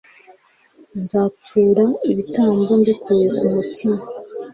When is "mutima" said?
3.53-3.99